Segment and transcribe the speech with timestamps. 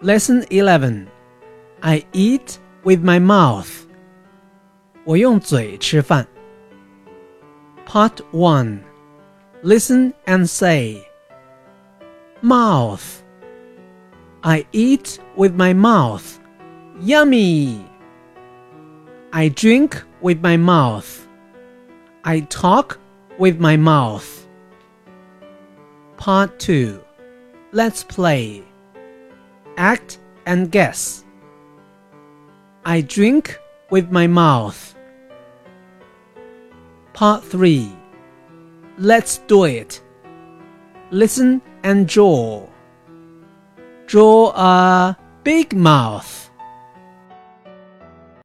[0.00, 1.08] Lesson 11
[1.82, 3.86] I eat with my mouth.
[5.04, 6.26] 我用嘴吃饭。
[7.86, 8.80] Part 1
[9.62, 11.04] Listen and say
[12.42, 13.22] Mouth.
[14.42, 16.40] I eat with my mouth.
[17.00, 17.84] Yummy.
[19.32, 21.28] I drink with my mouth.
[22.24, 22.98] I talk
[23.38, 24.46] with my mouth.
[26.16, 27.00] Part 2
[27.72, 28.64] Let's play.
[29.77, 31.23] Act and guess.
[32.83, 33.59] I drink
[33.89, 34.95] with my mouth.
[37.13, 37.91] Part 3
[38.97, 40.01] Let's do it.
[41.11, 42.67] Listen and draw.
[44.07, 46.46] Draw a big mouth.